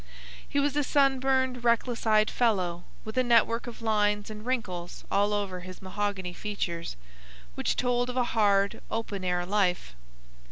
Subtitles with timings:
[0.49, 5.31] He was a sunburned, reckless eyed fellow, with a network of lines and wrinkles all
[5.31, 6.95] over his mahogany features,
[7.53, 9.93] which told of a hard, open air life.